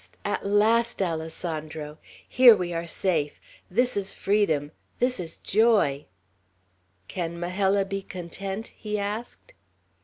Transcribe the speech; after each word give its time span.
at 0.25 0.43
last, 0.43 0.99
Alessandro! 0.99 1.99
Here 2.27 2.55
we 2.55 2.73
are 2.73 2.87
safe! 2.87 3.39
This 3.69 3.95
is 3.95 4.15
freedom! 4.15 4.71
This 4.97 5.19
is 5.19 5.37
joy!" 5.37 6.07
"Can 7.07 7.39
Majella 7.39 7.85
be 7.85 8.01
content?" 8.01 8.69
he 8.75 8.97
asked. 8.97 9.53